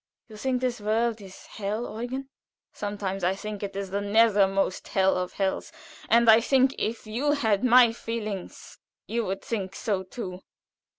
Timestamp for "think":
0.35-0.61, 3.35-3.61, 6.41-6.73, 9.43-9.75